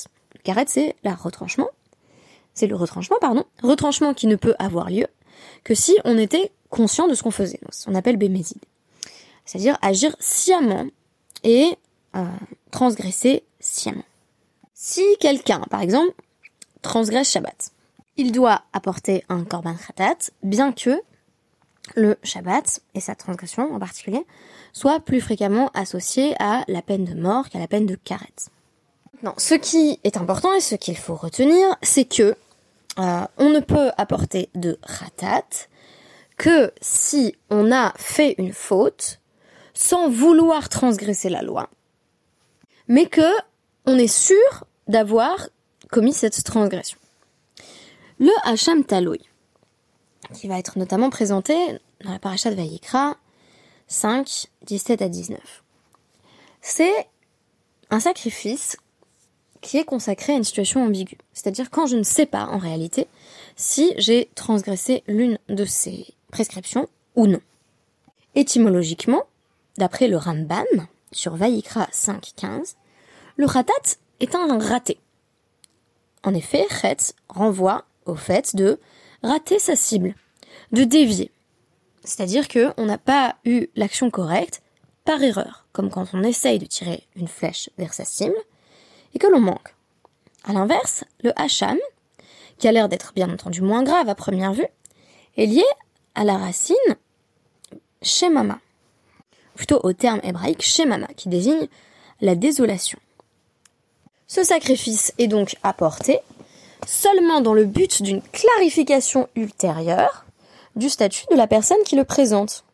Karet, 0.43 0.65
c'est 0.67 0.97
la 1.05 1.15
retranchement. 1.15 1.69
C'est 2.55 2.67
le 2.67 2.75
retranchement, 2.75 3.19
pardon. 3.21 3.45
Retranchement 3.63 4.15
qui 4.15 4.27
ne 4.27 4.35
peut 4.35 4.57
avoir 4.59 4.91
lieu 4.91 5.07
que 5.65 5.75
si 5.75 5.97
on 6.05 6.19
était 6.19 6.53
conscient 6.71 7.09
de 7.09 7.15
ce 7.15 7.23
qu'on 7.23 7.31
faisait. 7.31 7.61
qu'on 7.85 7.95
appelle 7.95 8.17
bémézide. 8.17 8.63
C'est-à-dire 9.45 9.79
agir 9.83 10.15
sciemment 10.21 10.87
et 11.43 11.77
euh, 12.17 12.25
transgresser 12.71 13.45
sciemment. 13.61 14.05
Si 14.75 15.03
quelqu'un, 15.21 15.61
par 15.71 15.81
exemple, 15.81 16.15
transgresse 16.83 17.31
Shabbat, 17.31 17.71
il 18.17 18.33
doit 18.33 18.63
apporter 18.73 19.25
un 19.29 19.45
korban 19.45 19.75
khatat, 19.75 20.31
bien 20.43 20.73
que 20.73 21.01
le 21.95 22.19
Shabbat, 22.23 22.81
et 22.95 23.01
sa 23.01 23.15
transgression 23.15 23.75
en 23.75 23.79
particulier, 23.79 24.27
soit 24.73 25.01
plus 25.01 25.21
fréquemment 25.21 25.71
associé 25.73 26.35
à 26.39 26.65
la 26.69 26.83
peine 26.83 27.05
de 27.05 27.15
mort 27.15 27.49
qu'à 27.49 27.59
la 27.59 27.69
peine 27.69 27.87
de 27.87 27.95
karet. 27.95 28.27
Non, 29.23 29.33
ce 29.37 29.55
qui 29.55 29.99
est 30.05 30.17
important 30.17 30.53
et 30.55 30.61
ce 30.61 30.75
qu'il 30.75 30.97
faut 30.97 31.17
retenir, 31.17 31.77
c'est 31.83 32.05
que 32.05 32.37
euh, 32.99 33.27
on 33.37 33.51
ne 33.51 33.61
peut 33.61 33.91
apporter 33.97 34.51
de 34.55 34.79
ratat 34.83 35.45
que 36.37 36.73
si 36.81 37.37
on 37.51 37.73
a 37.73 37.93
fait 37.97 38.35
une 38.39 38.53
faute 38.53 39.21
sans 39.75 40.09
vouloir 40.09 40.69
transgresser 40.69 41.29
la 41.29 41.43
loi, 41.43 41.69
mais 42.89 43.07
que 43.07 43.31
on 43.87 43.97
est 43.97 44.07
sûr 44.13 44.65
d'avoir 44.89 45.49
commis 45.91 46.13
cette 46.13 46.43
transgression. 46.43 46.99
Le 48.19 48.33
Hacham 48.43 48.85
Taloui, 48.85 49.21
qui 50.35 50.49
va 50.49 50.59
être 50.59 50.79
notamment 50.79 51.11
présenté 51.11 51.55
dans 52.05 52.13
la 52.13 52.19
paracha 52.19 52.51
de 52.51 52.57
Vayikra 52.57 53.17
5, 53.87 54.47
17 54.67 55.03
à 55.03 55.09
19. 55.09 55.41
C'est 56.61 57.09
un 57.91 58.01
sacrifice 58.01 58.77
qui 59.61 59.79
est 59.79 59.85
consacré 59.85 60.33
à 60.33 60.37
une 60.37 60.45
situation 60.45 60.85
ambiguë. 60.85 61.19
C'est-à-dire 61.33 61.71
quand 61.71 61.87
je 61.87 61.97
ne 61.97 62.03
sais 62.03 62.27
pas, 62.27 62.47
en 62.47 62.59
réalité, 62.59 63.07
si 63.57 63.93
j'ai 63.97 64.31
transgressé 64.35 65.03
l'une 65.07 65.39
de 65.49 65.65
ces 65.65 66.07
prescriptions 66.31 66.89
ou 67.17 67.27
non. 67.27 67.41
Étymologiquement, 68.35 69.23
d'après 69.79 70.09
le 70.09 70.17
Ramban, 70.17 70.65
sur 71.13 71.35
Vayikra 71.37 71.89
5.15, 71.93 72.75
le 73.37 73.47
ratat 73.47 73.73
est 74.21 74.35
un 74.35 74.59
raté. 74.59 74.99
En 76.25 76.35
effet, 76.35 76.67
chet 76.71 77.15
renvoie 77.29 77.85
au 78.05 78.15
fait 78.15 78.55
de 78.57 78.79
rater 79.23 79.59
sa 79.59 79.77
cible, 79.77 80.15
de 80.73 80.85
dévier. 80.85 81.31
C'est-à-dire 82.05 82.49
que 82.49 82.73
on 82.77 82.87
n'a 82.87 82.99
pas 82.99 83.37
eu 83.45 83.69
l'action 83.77 84.11
correcte 84.11 84.63
par 85.05 85.23
erreur, 85.23 85.67
comme 85.73 85.91
quand 85.91 86.09
on 86.13 86.23
essaye 86.23 86.59
de 86.59 86.67
tirer 86.67 87.05
une 87.17 87.29
flèche 87.29 87.71
vers 87.79 87.95
sa 87.95 88.05
cible 88.05 88.37
et 89.15 89.19
que 89.19 89.27
l'on 89.27 89.41
manque. 89.41 89.75
À 90.45 90.53
l'inverse, 90.53 91.05
le 91.23 91.33
hacham, 91.41 91.79
qui 92.59 92.69
a 92.69 92.73
l'air 92.73 92.89
d'être 92.89 93.13
bien 93.15 93.31
entendu 93.31 93.63
moins 93.63 93.83
grave 93.83 94.09
à 94.09 94.15
première 94.15 94.53
vue, 94.53 94.67
est 95.37 95.47
lié 95.47 95.65
à 96.15 96.25
la 96.25 96.37
racine 96.37 96.77
shemama, 98.03 98.59
plutôt 99.55 99.81
au 99.83 99.93
terme 99.93 100.21
hébraïque 100.23 100.63
shemama, 100.63 101.07
qui 101.17 101.29
désigne 101.29 101.69
la 102.21 102.35
désolation. 102.35 102.99
Ce 104.27 104.45
sacrifice 104.45 105.13
est 105.19 105.27
donc 105.27 105.57
apporté 105.63 106.21
seulement 106.87 107.41
dans 107.41 107.55
le 107.55 107.65
but 107.65 108.03
d'une 108.03 108.23
clarification 108.23 109.29
ultérieure 109.35 110.25
du 110.77 110.89
statut 110.89 111.25
de 111.31 111.37
la 111.37 111.47
personne 111.47 111.83
qui 111.85 111.97
le 111.97 112.05
présente. 112.05 112.65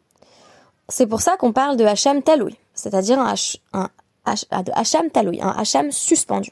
C'est 0.89 1.07
pour 1.07 1.21
ça 1.21 1.37
qu'on 1.37 1.53
parle 1.53 1.77
de 1.77 1.85
Hacham 1.85 2.23
Taloui, 2.23 2.57
c'est-à-dire 2.75 3.19
un, 3.19 3.35
un, 3.73 3.89
de 4.27 4.73
Hacham 4.75 5.11
Taloui, 5.11 5.41
un 5.43 5.51
Hacham 5.51 5.91
suspendu. 5.91 6.51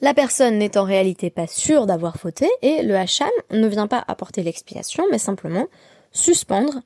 La 0.00 0.14
personne 0.14 0.58
n'est 0.58 0.78
en 0.78 0.84
réalité 0.84 1.28
pas 1.30 1.48
sûre 1.48 1.86
d'avoir 1.86 2.16
fauté 2.16 2.48
et 2.62 2.82
le 2.82 2.96
Hacham 2.96 3.30
ne 3.50 3.66
vient 3.66 3.88
pas 3.88 4.04
apporter 4.06 4.42
l'expiation, 4.42 5.04
mais 5.10 5.18
simplement 5.18 5.66
suspendre 6.12 6.80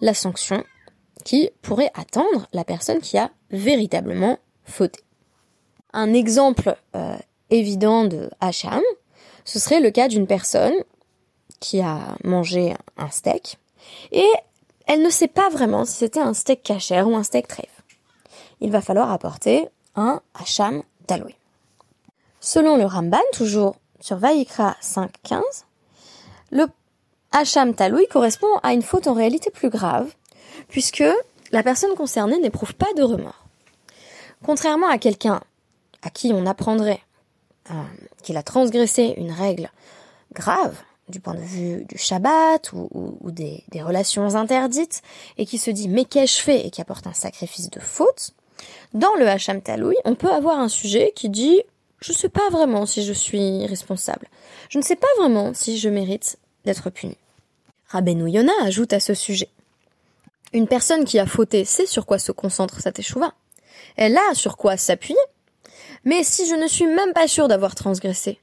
la 0.00 0.14
sanction 0.14 0.64
qui 1.24 1.50
pourrait 1.62 1.90
attendre 1.94 2.48
la 2.52 2.64
personne 2.64 3.00
qui 3.00 3.18
a 3.18 3.30
véritablement 3.50 4.38
fauté. 4.64 5.00
Un 5.92 6.12
exemple 6.12 6.76
euh, 6.96 7.16
évident 7.50 8.04
de 8.04 8.30
Hacham, 8.40 8.82
ce 9.44 9.58
serait 9.58 9.80
le 9.80 9.90
cas 9.90 10.08
d'une 10.08 10.26
personne 10.26 10.74
qui 11.60 11.80
a 11.80 12.16
mangé 12.24 12.74
un 12.96 13.10
steak 13.10 13.58
et 14.10 14.28
elle 14.86 15.02
ne 15.02 15.10
sait 15.10 15.28
pas 15.28 15.48
vraiment 15.50 15.84
si 15.84 15.94
c'était 15.94 16.20
un 16.20 16.34
steak 16.34 16.62
cachère 16.62 17.08
ou 17.08 17.14
un 17.14 17.22
steak 17.22 17.46
trèfle. 17.46 17.73
Il 18.60 18.70
va 18.70 18.80
falloir 18.80 19.10
apporter 19.10 19.68
un 19.96 20.20
hacham 20.34 20.82
d'aloe. 21.06 21.34
Selon 22.40 22.76
le 22.76 22.84
Ramban, 22.84 23.18
toujours 23.32 23.76
sur 24.00 24.18
Vaikra 24.18 24.76
5.15, 24.82 25.40
le 26.50 26.66
hacham 27.32 27.74
taloui 27.74 28.06
correspond 28.08 28.54
à 28.62 28.72
une 28.72 28.82
faute 28.82 29.06
en 29.06 29.14
réalité 29.14 29.50
plus 29.50 29.70
grave, 29.70 30.12
puisque 30.68 31.04
la 31.52 31.62
personne 31.62 31.94
concernée 31.94 32.38
n'éprouve 32.38 32.74
pas 32.74 32.92
de 32.96 33.02
remords. 33.02 33.44
Contrairement 34.44 34.88
à 34.88 34.98
quelqu'un 34.98 35.40
à 36.02 36.10
qui 36.10 36.32
on 36.34 36.46
apprendrait 36.46 37.00
euh, 37.70 37.74
qu'il 38.22 38.36
a 38.36 38.42
transgressé 38.42 39.14
une 39.16 39.32
règle 39.32 39.70
grave, 40.32 40.76
du 41.08 41.20
point 41.20 41.34
de 41.34 41.40
vue 41.40 41.84
du 41.84 41.98
Shabbat 41.98 42.72
ou, 42.72 43.30
des, 43.30 43.64
relations 43.82 44.34
interdites, 44.36 45.02
et 45.38 45.46
qui 45.46 45.58
se 45.58 45.70
dit 45.70 45.88
mais 45.88 46.04
qu'ai-je 46.04 46.40
fait 46.40 46.66
et 46.66 46.70
qui 46.70 46.80
apporte 46.80 47.06
un 47.06 47.12
sacrifice 47.12 47.70
de 47.70 47.80
faute, 47.80 48.34
dans 48.94 49.14
le 49.16 49.28
Hacham 49.28 49.60
Taloui, 49.60 49.96
on 50.04 50.14
peut 50.14 50.30
avoir 50.30 50.58
un 50.58 50.68
sujet 50.68 51.12
qui 51.14 51.28
dit 51.28 51.60
je 52.00 52.12
ne 52.12 52.16
sais 52.16 52.28
pas 52.28 52.48
vraiment 52.50 52.84
si 52.86 53.02
je 53.02 53.12
suis 53.12 53.66
responsable. 53.66 54.28
Je 54.68 54.78
ne 54.78 54.82
sais 54.82 54.96
pas 54.96 55.06
vraiment 55.18 55.54
si 55.54 55.78
je 55.78 55.88
mérite 55.88 56.38
d'être 56.64 56.90
puni. 56.90 57.16
Rabbeinu 57.88 58.30
Yona 58.30 58.52
ajoute 58.62 58.92
à 58.92 59.00
ce 59.00 59.14
sujet. 59.14 59.48
Une 60.52 60.68
personne 60.68 61.04
qui 61.04 61.18
a 61.18 61.26
fauté 61.26 61.64
sait 61.64 61.86
sur 61.86 62.04
quoi 62.04 62.18
se 62.18 62.30
concentre 62.30 62.80
sa 62.80 62.92
teshuva. 62.92 63.32
Elle 63.96 64.18
a 64.18 64.34
sur 64.34 64.56
quoi 64.56 64.76
s'appuyer. 64.76 65.18
Mais 66.04 66.22
si 66.22 66.46
je 66.46 66.54
ne 66.54 66.66
suis 66.66 66.86
même 66.86 67.14
pas 67.14 67.26
sûr 67.26 67.48
d'avoir 67.48 67.74
transgressé, 67.74 68.38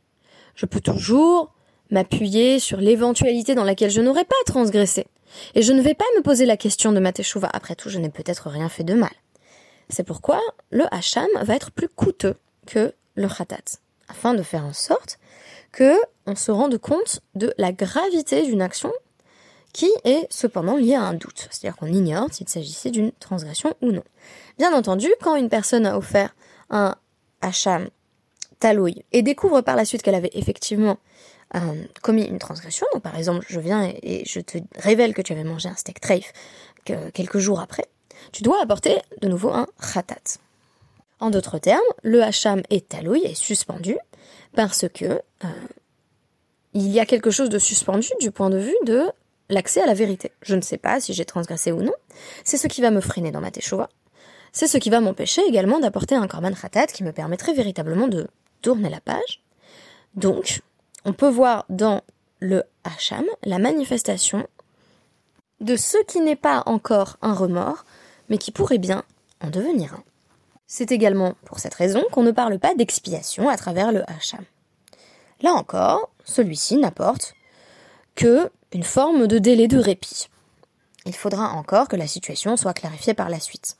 je 0.55 0.65
peux 0.65 0.81
toujours 0.81 1.53
m'appuyer 1.91 2.59
sur 2.59 2.77
l'éventualité 2.81 3.53
dans 3.53 3.63
laquelle 3.63 3.91
je 3.91 4.01
n'aurais 4.01 4.25
pas 4.25 4.35
transgressé. 4.45 5.05
Et 5.53 5.61
je 5.61 5.71
ne 5.71 5.81
vais 5.81 5.93
pas 5.93 6.05
me 6.17 6.23
poser 6.23 6.45
la 6.45 6.57
question 6.57 6.91
de 6.91 6.99
ma 6.99 7.13
teshuva. 7.13 7.49
Après 7.53 7.75
tout, 7.75 7.89
je 7.89 7.99
n'ai 7.99 8.09
peut-être 8.09 8.49
rien 8.49 8.69
fait 8.69 8.83
de 8.83 8.95
mal. 8.95 9.11
C'est 9.91 10.03
pourquoi 10.03 10.41
le 10.71 10.85
hacham 10.93 11.27
va 11.41 11.55
être 11.55 11.71
plus 11.71 11.89
coûteux 11.89 12.35
que 12.65 12.93
le 13.15 13.27
khatat, 13.27 13.79
afin 14.07 14.33
de 14.33 14.41
faire 14.41 14.65
en 14.65 14.73
sorte 14.73 15.19
que 15.71 15.93
on 16.25 16.35
se 16.35 16.51
rende 16.51 16.77
compte 16.77 17.19
de 17.35 17.53
la 17.57 17.71
gravité 17.71 18.43
d'une 18.43 18.61
action 18.61 18.91
qui 19.73 19.89
est 20.03 20.27
cependant 20.29 20.75
liée 20.75 20.95
à 20.95 21.03
un 21.03 21.13
doute, 21.13 21.47
c'est-à-dire 21.49 21.77
qu'on 21.77 21.87
ignore 21.87 22.27
s'il 22.31 22.47
s'agissait 22.47 22.91
d'une 22.91 23.11
transgression 23.13 23.73
ou 23.81 23.91
non. 23.91 24.03
Bien 24.57 24.73
entendu, 24.73 25.07
quand 25.21 25.35
une 25.35 25.49
personne 25.49 25.85
a 25.85 25.97
offert 25.97 26.35
un 26.69 26.95
hacham 27.41 27.89
talouille 28.59 29.03
et 29.11 29.23
découvre 29.23 29.61
par 29.61 29.75
la 29.75 29.85
suite 29.85 30.01
qu'elle 30.03 30.15
avait 30.15 30.31
effectivement 30.33 30.97
euh, 31.55 31.83
commis 32.01 32.23
une 32.23 32.39
transgression, 32.39 32.85
donc 32.93 33.01
par 33.01 33.17
exemple 33.17 33.45
je 33.49 33.59
viens 33.59 33.91
et, 34.03 34.23
je 34.25 34.39
te 34.39 34.57
révèle 34.77 35.13
que 35.13 35.21
tu 35.21 35.33
avais 35.33 35.43
mangé 35.43 35.67
un 35.67 35.75
steak 35.75 35.99
treif 35.99 36.31
quelques 36.85 37.37
jours 37.37 37.59
après, 37.59 37.85
tu 38.31 38.43
dois 38.43 38.61
apporter 38.61 38.97
de 39.21 39.27
nouveau 39.27 39.49
un 39.49 39.67
khatat. 39.93 40.39
En 41.19 41.29
d'autres 41.29 41.59
termes, 41.59 41.81
le 42.03 42.23
hacham 42.23 42.61
est 42.69 42.89
talouille 42.89 43.23
est 43.23 43.35
suspendu 43.35 43.97
parce 44.55 44.85
que 44.93 45.05
euh, 45.05 45.47
il 46.73 46.87
y 46.87 46.99
a 46.99 47.05
quelque 47.05 47.31
chose 47.31 47.49
de 47.49 47.59
suspendu 47.59 48.09
du 48.19 48.31
point 48.31 48.49
de 48.49 48.57
vue 48.57 48.77
de 48.85 49.11
l'accès 49.49 49.81
à 49.81 49.85
la 49.85 49.93
vérité. 49.93 50.31
Je 50.41 50.55
ne 50.55 50.61
sais 50.61 50.77
pas 50.77 50.99
si 50.99 51.13
j'ai 51.13 51.25
transgressé 51.25 51.71
ou 51.71 51.81
non. 51.81 51.93
C'est 52.43 52.57
ce 52.57 52.67
qui 52.67 52.81
va 52.81 52.91
me 52.91 53.01
freiner 53.01 53.31
dans 53.31 53.41
ma 53.41 53.51
teshuva. 53.51 53.89
C'est 54.51 54.67
ce 54.67 54.77
qui 54.77 54.89
va 54.89 54.99
m'empêcher 54.99 55.41
également 55.47 55.79
d'apporter 55.79 56.15
un 56.15 56.27
korban 56.27 56.53
khatat 56.53 56.87
qui 56.87 57.03
me 57.03 57.11
permettrait 57.11 57.53
véritablement 57.53 58.07
de 58.07 58.27
tourner 58.61 58.89
la 58.89 58.99
page. 58.99 59.41
Donc, 60.15 60.61
on 61.05 61.13
peut 61.13 61.29
voir 61.29 61.65
dans 61.69 62.01
le 62.39 62.63
Hacham 62.83 63.25
la 63.43 63.59
manifestation 63.59 64.47
de 65.61 65.75
ce 65.75 66.03
qui 66.05 66.19
n'est 66.19 66.35
pas 66.35 66.63
encore 66.65 67.17
un 67.21 67.33
remords, 67.33 67.85
mais 68.31 68.37
qui 68.37 68.51
pourrait 68.51 68.79
bien 68.79 69.03
en 69.43 69.49
devenir 69.49 69.93
un. 69.93 70.03
C'est 70.65 70.93
également 70.93 71.35
pour 71.45 71.59
cette 71.59 71.73
raison 71.73 72.01
qu'on 72.11 72.23
ne 72.23 72.31
parle 72.31 72.57
pas 72.57 72.73
d'expiation 72.73 73.49
à 73.49 73.57
travers 73.57 73.91
le 73.91 74.09
Hacham. 74.09 74.45
Là 75.41 75.51
encore, 75.51 76.09
celui-ci 76.23 76.77
n'apporte 76.77 77.33
que 78.15 78.49
une 78.71 78.83
forme 78.83 79.27
de 79.27 79.37
délai 79.37 79.67
de 79.67 79.77
répit. 79.77 80.29
Il 81.05 81.13
faudra 81.13 81.51
encore 81.51 81.89
que 81.89 81.97
la 81.97 82.07
situation 82.07 82.55
soit 82.55 82.73
clarifiée 82.73 83.13
par 83.13 83.27
la 83.27 83.41
suite. 83.41 83.75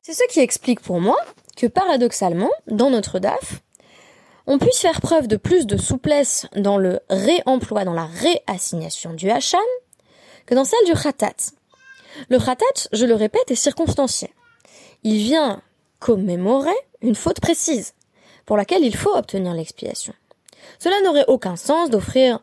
C'est 0.00 0.14
ce 0.14 0.26
qui 0.30 0.40
explique 0.40 0.80
pour 0.80 0.98
moi 0.98 1.18
que 1.56 1.66
paradoxalement, 1.66 2.50
dans 2.68 2.88
notre 2.88 3.18
DAF, 3.18 3.60
on 4.46 4.58
puisse 4.58 4.78
faire 4.78 5.02
preuve 5.02 5.28
de 5.28 5.36
plus 5.36 5.66
de 5.66 5.76
souplesse 5.76 6.46
dans 6.56 6.78
le 6.78 7.00
réemploi, 7.10 7.84
dans 7.84 7.92
la 7.92 8.06
réassignation 8.06 9.12
du 9.12 9.30
hacham, 9.30 9.60
que 10.46 10.54
dans 10.54 10.64
celle 10.64 10.86
du 10.86 10.94
khatat. 10.94 11.52
Le 12.28 12.38
khatat, 12.38 12.88
je 12.92 13.06
le 13.06 13.14
répète, 13.14 13.50
est 13.50 13.56
circonstanciel. 13.56 14.30
Il 15.02 15.18
vient 15.18 15.62
commémorer 15.98 16.70
une 17.00 17.14
faute 17.14 17.40
précise, 17.40 17.94
pour 18.46 18.56
laquelle 18.56 18.84
il 18.84 18.96
faut 18.96 19.14
obtenir 19.14 19.54
l'expiation. 19.54 20.14
Cela 20.78 21.00
n'aurait 21.04 21.24
aucun 21.28 21.56
sens 21.56 21.90
d'offrir 21.90 22.40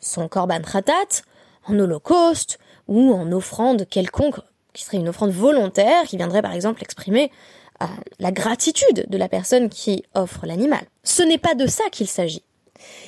son 0.00 0.28
korban 0.28 0.60
khatat 0.60 1.22
en 1.66 1.78
holocauste 1.78 2.58
ou 2.86 3.12
en 3.12 3.30
offrande 3.32 3.88
quelconque, 3.88 4.36
qui 4.72 4.84
serait 4.84 4.98
une 4.98 5.08
offrande 5.08 5.30
volontaire, 5.30 6.04
qui 6.04 6.16
viendrait 6.16 6.42
par 6.42 6.52
exemple 6.52 6.82
exprimer 6.82 7.30
la 8.18 8.30
gratitude 8.30 9.06
de 9.08 9.18
la 9.18 9.28
personne 9.28 9.70
qui 9.70 10.04
offre 10.14 10.46
l'animal. 10.46 10.82
Ce 11.02 11.22
n'est 11.22 11.38
pas 11.38 11.54
de 11.54 11.66
ça 11.66 11.84
qu'il 11.90 12.08
s'agit. 12.08 12.44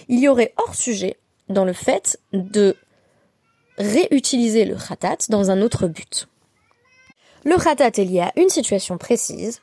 Il 0.08 0.18
y 0.18 0.28
aurait 0.28 0.54
hors 0.56 0.74
sujet 0.74 1.18
dans 1.48 1.64
le 1.64 1.72
fait 1.72 2.18
de 2.32 2.76
réutiliser 3.78 4.64
le 4.64 4.76
khatat 4.76 5.18
dans 5.28 5.50
un 5.50 5.62
autre 5.62 5.86
but. 5.86 6.28
Le 7.44 7.56
khatat 7.56 8.00
est 8.00 8.04
lié 8.04 8.20
à 8.20 8.32
une 8.36 8.48
situation 8.48 8.98
précise, 8.98 9.60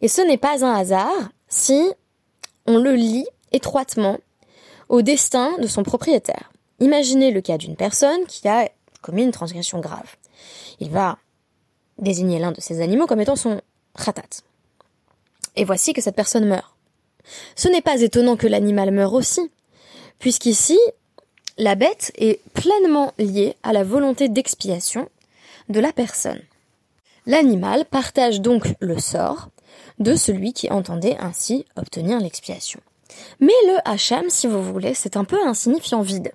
et 0.00 0.08
ce 0.08 0.22
n'est 0.22 0.38
pas 0.38 0.64
un 0.64 0.74
hasard 0.74 1.30
si 1.48 1.92
on 2.66 2.78
le 2.78 2.94
lit 2.94 3.26
étroitement 3.52 4.18
au 4.88 5.02
destin 5.02 5.56
de 5.58 5.66
son 5.66 5.82
propriétaire. 5.82 6.50
Imaginez 6.80 7.30
le 7.30 7.40
cas 7.40 7.58
d'une 7.58 7.76
personne 7.76 8.24
qui 8.26 8.48
a 8.48 8.70
commis 9.02 9.22
une 9.22 9.32
transgression 9.32 9.80
grave. 9.80 10.16
Il 10.78 10.90
va 10.90 11.18
désigner 11.98 12.38
l'un 12.38 12.52
de 12.52 12.60
ces 12.60 12.80
animaux 12.80 13.06
comme 13.06 13.20
étant 13.20 13.36
son 13.36 13.60
khatat. 14.02 14.42
Et 15.56 15.64
voici 15.64 15.92
que 15.92 16.00
cette 16.00 16.16
personne 16.16 16.46
meurt. 16.46 16.74
Ce 17.54 17.68
n'est 17.68 17.82
pas 17.82 18.00
étonnant 18.00 18.36
que 18.36 18.46
l'animal 18.46 18.90
meure 18.90 19.12
aussi, 19.12 19.50
puisqu'ici, 20.18 20.78
la 21.58 21.74
bête 21.74 22.12
est 22.16 22.40
pleinement 22.54 23.12
liée 23.18 23.56
à 23.62 23.72
la 23.72 23.84
volonté 23.84 24.28
d'expiation 24.28 25.08
de 25.68 25.80
la 25.80 25.92
personne. 25.92 26.40
L'animal 27.26 27.84
partage 27.84 28.40
donc 28.40 28.74
le 28.80 28.98
sort 28.98 29.48
de 29.98 30.16
celui 30.16 30.52
qui 30.52 30.70
entendait 30.70 31.16
ainsi 31.20 31.64
obtenir 31.76 32.18
l'expiation. 32.18 32.80
Mais 33.40 33.52
le 33.66 33.76
hacham, 33.84 34.24
si 34.28 34.46
vous 34.46 34.62
voulez, 34.62 34.94
c'est 34.94 35.16
un 35.16 35.24
peu 35.24 35.38
un 35.44 35.54
signifiant 35.54 36.00
vide. 36.00 36.32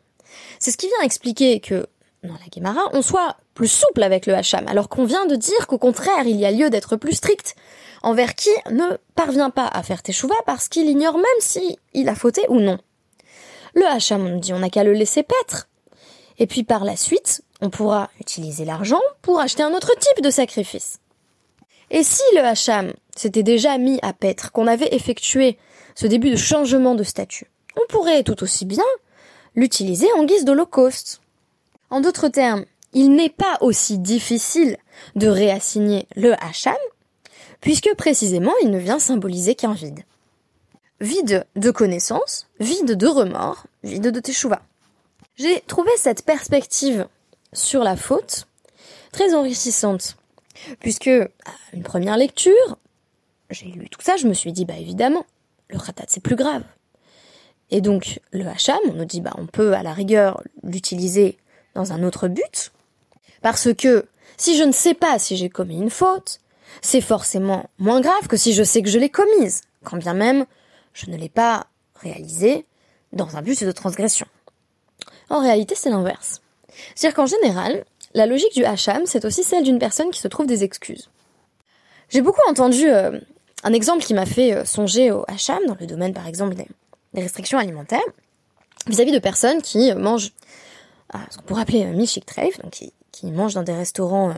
C'est 0.60 0.72
ce 0.72 0.78
qui 0.78 0.88
vient 0.88 1.02
expliquer 1.02 1.60
que, 1.60 1.88
dans 2.24 2.34
la 2.34 2.40
Gemara, 2.54 2.82
on 2.94 3.02
soit 3.02 3.38
plus 3.54 3.68
souple 3.68 4.04
avec 4.04 4.26
le 4.26 4.36
hacham, 4.36 4.68
alors 4.68 4.90
qu'on 4.90 5.06
vient 5.06 5.26
de 5.26 5.36
dire 5.36 5.68
qu'au 5.68 5.78
contraire, 5.78 6.28
il 6.28 6.36
y 6.36 6.46
a 6.46 6.52
lieu 6.52 6.70
d'être 6.70 6.96
plus 6.96 7.14
strict 7.14 7.56
envers 8.04 8.36
qui 8.36 8.50
ne 8.70 8.98
parvient 9.16 9.50
pas 9.50 9.68
à 9.68 9.82
faire 9.82 10.04
teshuva 10.04 10.36
parce 10.46 10.68
qu'il 10.68 10.88
ignore 10.88 11.18
même 11.18 11.26
si 11.40 11.78
il 11.94 12.10
a 12.10 12.16
fauté 12.16 12.46
ou 12.50 12.60
non. 12.60 12.78
Le 13.76 13.86
hacham, 13.86 14.26
on 14.26 14.38
dit, 14.38 14.54
on 14.54 14.60
n'a 14.60 14.70
qu'à 14.70 14.84
le 14.84 14.94
laisser 14.94 15.24
paître. 15.24 15.68
Et 16.40 16.48
puis 16.48 16.64
par 16.64 16.84
la 16.84 16.96
suite, 16.96 17.44
on 17.62 17.70
pourra 17.70 18.10
utiliser 18.20 18.66
l'argent 18.66 19.02
pour 19.22 19.40
acheter 19.40 19.64
un 19.64 19.74
autre 19.74 19.92
type 20.00 20.24
de 20.24 20.30
sacrifice. 20.30 21.00
Et 21.92 22.04
si 22.04 22.24
le 22.34 22.42
hacham 22.42 22.94
s'était 23.16 23.44
déjà 23.44 23.78
mis 23.78 24.00
à 24.02 24.14
paître, 24.14 24.52
qu'on 24.52 24.68
avait 24.68 24.94
effectué 24.94 25.58
ce 25.94 26.08
début 26.08 26.32
de 26.32 26.36
changement 26.36 26.96
de 26.96 27.04
statut, 27.04 27.48
on 27.78 27.86
pourrait 27.88 28.24
tout 28.24 28.44
aussi 28.44 28.66
bien 28.66 28.84
l'utiliser 29.56 30.08
en 30.18 30.24
guise 30.24 30.46
d'holocauste. 30.46 31.22
En 31.90 32.02
d'autres 32.02 32.30
termes, 32.30 32.66
il 32.94 33.12
n'est 33.12 33.30
pas 33.30 33.58
aussi 33.62 34.00
difficile 34.00 34.78
de 35.16 35.28
réassigner 35.28 36.08
le 36.16 36.34
hacham, 36.44 36.76
puisque 37.62 37.94
précisément 37.96 38.54
il 38.64 38.72
ne 38.72 38.80
vient 38.80 39.00
symboliser 39.00 39.56
qu'un 39.56 39.74
vide. 39.74 40.04
Vide 41.06 41.46
de 41.56 41.70
connaissances, 41.70 42.48
vide 42.60 42.94
de 42.94 43.06
remords, 43.06 43.68
vide 43.84 44.10
de 44.10 44.20
teshuva. 44.20 44.64
J'ai 45.36 45.62
trouvé 45.68 45.92
cette 45.98 46.26
perspective 46.26 47.08
sur 47.54 47.84
la 47.84 47.96
faute 47.96 48.48
très 49.12 49.36
enrichissante, 49.36 50.18
puisque 50.80 51.10
à 51.10 51.52
une 51.74 51.84
première 51.84 52.18
lecture, 52.18 52.80
j'ai 53.52 53.68
lu 53.68 53.88
tout 53.88 54.02
ça, 54.02 54.18
je 54.18 54.28
me 54.28 54.34
suis 54.34 54.52
dit 54.52 54.66
bah 54.66 54.80
évidemment, 54.80 55.28
le 55.68 55.78
khatat 55.78 56.06
c'est 56.08 56.24
plus 56.24 56.36
grave. 56.36 56.64
Et 57.70 57.82
donc 57.82 58.20
le 58.32 58.48
hacham, 58.48 58.80
on 58.90 58.94
nous 58.94 59.06
dit 59.06 59.22
bah 59.22 59.36
on 59.38 59.46
peut 59.46 59.74
à 59.74 59.84
la 59.84 59.94
rigueur 59.94 60.42
l'utiliser 60.64 61.38
dans 61.76 61.94
un 61.94 62.02
autre 62.02 62.28
but, 62.28 62.72
parce 63.44 63.72
que 63.76 64.08
si 64.38 64.58
je 64.58 64.64
ne 64.64 64.72
sais 64.72 64.96
pas 64.96 65.20
si 65.20 65.38
j'ai 65.38 65.50
commis 65.50 65.78
une 65.78 65.92
faute, 65.92 66.40
c'est 66.82 67.00
forcément 67.00 67.70
moins 67.78 68.02
grave 68.02 68.28
que 68.28 68.38
si 68.38 68.54
je 68.54 68.64
sais 68.64 68.82
que 68.82 68.90
je 68.90 68.98
l'ai 68.98 69.10
commise, 69.10 69.62
quand 69.84 69.98
bien 69.98 70.16
même 70.16 70.48
je 70.96 71.12
ne 71.12 71.18
l'ai 71.18 71.30
pas 71.30 71.68
réalisée 71.96 72.66
dans 73.14 73.38
un 73.38 73.42
but 73.42 73.64
de 73.64 73.72
transgression. 73.72 74.26
En 75.30 75.40
réalité, 75.40 75.76
c'est 75.76 75.90
l'inverse. 75.90 76.42
C'est-à-dire 76.96 77.16
qu'en 77.16 77.26
général, 77.26 77.86
la 78.14 78.26
logique 78.26 78.54
du 78.54 78.66
hacham, 78.66 79.04
c'est 79.06 79.26
aussi 79.26 79.44
celle 79.44 79.64
d'une 79.64 79.78
personne 79.78 80.10
qui 80.10 80.20
se 80.20 80.28
trouve 80.28 80.48
des 80.48 80.64
excuses. 80.64 81.10
J'ai 82.10 82.22
beaucoup 82.22 82.42
entendu 82.50 82.88
euh, 82.88 83.20
un 83.64 83.74
exemple 83.74 84.04
qui 84.04 84.14
m'a 84.14 84.26
fait 84.26 84.54
euh, 84.54 84.66
songer 84.66 85.12
au 85.12 85.26
hacham, 85.28 85.60
dans 85.68 85.76
le 85.80 85.86
domaine 85.86 86.14
par 86.14 86.28
exemple 86.28 86.56
des, 86.56 86.68
restrictions 87.22 87.58
alimentaires, 87.58 88.04
vis-à-vis 88.88 89.12
de 89.12 89.20
personnes 89.20 89.62
qui 89.62 89.92
euh, 89.92 89.96
mangent 89.96 90.32
ce 91.30 91.38
qu'on 91.38 91.44
pourrait 91.44 91.62
appeler 91.62 91.86
milchik 91.86 92.26
treif, 92.26 92.60
donc 92.60 92.72
qui, 92.72 92.94
qui, 93.12 93.32
mangent 93.32 93.54
dans 93.54 93.64
des 93.64 93.74
restaurants 93.74 94.34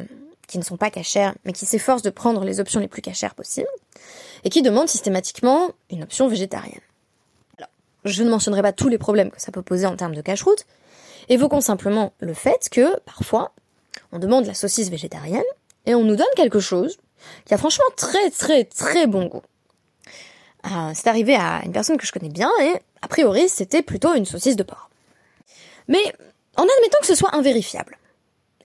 qui 0.47 0.59
ne 0.59 0.63
sont 0.63 0.77
pas 0.77 0.91
cachers, 0.91 1.31
mais 1.43 1.53
qui 1.53 1.65
s'efforcent 1.65 2.03
de 2.03 2.09
prendre 2.09 2.43
les 2.43 2.59
options 2.59 2.79
les 2.79 2.87
plus 2.87 3.01
cachères 3.01 3.33
possibles, 3.33 3.69
et 4.43 4.49
qui 4.49 4.61
demandent 4.61 4.89
systématiquement 4.89 5.71
une 5.89 6.03
option 6.03 6.27
végétarienne. 6.27 6.81
Alors, 7.57 7.69
je 8.05 8.23
ne 8.23 8.29
mentionnerai 8.29 8.61
pas 8.61 8.73
tous 8.73 8.89
les 8.89 8.97
problèmes 8.97 9.31
que 9.31 9.41
ça 9.41 9.51
peut 9.51 9.61
poser 9.61 9.85
en 9.85 9.95
termes 9.95 10.15
de 10.15 10.21
cache-route, 10.21 10.65
évoquons 11.29 11.61
simplement 11.61 12.13
le 12.19 12.33
fait 12.33 12.69
que, 12.69 12.99
parfois, 13.01 13.53
on 14.11 14.19
demande 14.19 14.45
la 14.45 14.53
saucisse 14.53 14.89
végétarienne, 14.89 15.43
et 15.85 15.95
on 15.95 16.03
nous 16.03 16.15
donne 16.15 16.27
quelque 16.35 16.59
chose 16.59 16.97
qui 17.45 17.53
a 17.53 17.57
franchement 17.57 17.85
très 17.95 18.29
très 18.29 18.63
très 18.65 19.07
bon 19.07 19.25
goût. 19.25 19.41
Euh, 20.65 20.91
c'est 20.93 21.07
arrivé 21.07 21.35
à 21.35 21.61
une 21.65 21.71
personne 21.71 21.97
que 21.97 22.05
je 22.05 22.11
connais 22.11 22.29
bien, 22.29 22.51
et 22.61 22.73
a 23.01 23.07
priori 23.07 23.49
c'était 23.49 23.81
plutôt 23.81 24.13
une 24.13 24.25
saucisse 24.25 24.55
de 24.55 24.63
porc. 24.63 24.89
Mais 25.87 26.03
en 26.55 26.63
admettant 26.63 26.99
que 27.01 27.07
ce 27.07 27.15
soit 27.15 27.33
invérifiable, 27.33 27.97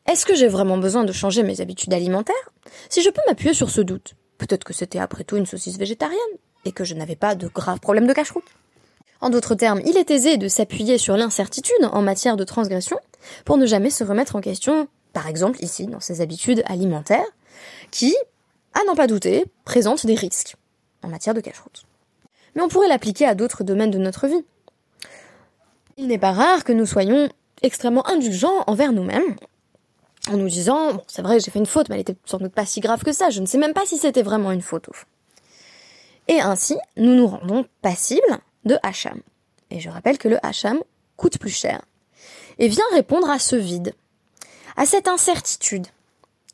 est-ce 0.09 0.27
que 0.27 0.35
j'ai 0.35 0.49
vraiment 0.49 0.79
besoin 0.79 1.05
de 1.05 1.13
changer 1.13 1.45
mes 1.45 1.61
habitudes 1.61 1.95
alimentaires? 1.95 2.53
Si 2.89 3.03
je 3.03 3.11
peux 3.11 3.23
m'appuyer 3.29 3.55
sur 3.55 3.71
ce 3.71 3.81
doute, 3.81 4.15
peut-être 4.39 4.65
que 4.65 4.73
c'était 4.73 4.99
après 4.99 5.25
tout 5.25 5.37
une 5.37 5.47
saucisse 5.47 5.79
végétarienne 5.79 6.19
et 6.65 6.73
que 6.73 6.85
je 6.85 6.95
n'avais 6.95 7.17
pas 7.17 7.35
de 7.35 7.49
graves 7.49 7.81
problèmes 7.81 8.07
de 8.07 8.13
cache-route. 8.13 8.45
En 9.21 9.31
d'autres 9.31 9.55
termes, 9.55 9.81
il 9.85 9.97
est 9.97 10.11
aisé 10.11 10.37
de 10.37 10.49
s'appuyer 10.49 10.99
sur 10.99 11.17
l'incertitude 11.17 11.85
en 11.93 12.03
matière 12.03 12.37
de 12.37 12.45
transgression 12.45 12.99
pour 13.45 13.57
ne 13.57 13.67
jamais 13.67 13.91
se 13.91 14.03
remettre 14.03 14.35
en 14.35 14.41
question, 14.41 14.89
par 15.13 15.29
exemple 15.29 15.63
ici, 15.63 15.87
dans 15.87 16.01
ses 16.01 16.21
habitudes 16.21 16.63
alimentaires, 16.67 17.27
qui, 17.93 18.17
à 18.75 18.81
n'en 18.87 18.97
pas 18.97 19.07
douter, 19.07 19.45
présentent 19.65 20.07
des 20.07 20.17
risques 20.17 20.57
en 21.03 21.09
matière 21.09 21.35
de 21.35 21.41
cache-route. 21.41 21.85
Mais 22.55 22.63
on 22.63 22.69
pourrait 22.69 22.89
l'appliquer 22.89 23.27
à 23.27 23.35
d'autres 23.35 23.65
domaines 23.65 23.91
de 23.93 23.99
notre 23.99 24.27
vie. 24.27 24.45
Il 25.97 26.09
n'est 26.09 26.19
pas 26.19 26.33
rare 26.33 26.65
que 26.65 26.73
nous 26.73 26.87
soyons 26.87 27.29
extrêmement 27.63 28.07
indulgents 28.09 28.65
envers 28.67 28.93
nous-mêmes 28.93 29.37
en 30.31 30.37
nous 30.37 30.49
disant, 30.49 30.95
bon, 30.95 31.05
c'est 31.09 31.23
vrai, 31.23 31.41
j'ai 31.41 31.51
fait 31.51 31.59
une 31.59 31.67
faute, 31.67 31.89
mais 31.89 31.97
elle 31.97 32.03
était 32.03 32.17
sans 32.25 32.39
doute 32.39 32.53
pas 32.53 32.67
si 32.67 32.81
grave 32.81 33.03
que 33.03 33.13
ça, 33.13 33.31
je 33.31 33.41
ne 33.41 33.47
sais 33.47 33.59
même 33.59 33.75
pas 33.75 33.87
si 33.87 33.99
c'était 33.99 34.23
vraiment 34.23 34.53
une 34.53 34.63
faute 34.63 34.89
Et 36.29 36.41
ainsi, 36.41 36.77
nous 36.97 37.15
nous 37.15 37.27
rendons 37.27 37.67
passibles 37.81 38.39
de 38.65 38.79
Hacham. 38.83 39.21
Et 39.71 39.81
je 39.81 39.91
rappelle 39.91 40.19
que 40.19 40.29
le 40.29 40.45
Hacham 40.45 40.81
coûte 41.17 41.39
plus 41.39 41.51
cher 41.51 41.83
et 42.59 42.69
vient 42.69 42.85
répondre 42.93 43.31
à 43.31 43.39
ce 43.39 43.57
vide, 43.57 43.95
à 44.77 44.87
cette 44.87 45.09
incertitude 45.09 45.87